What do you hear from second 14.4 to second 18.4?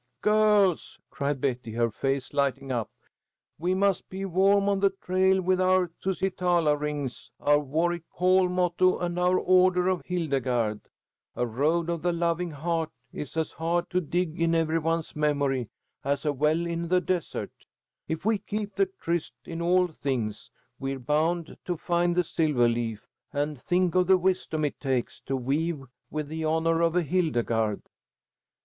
in every one's memory as a well in the desert. If we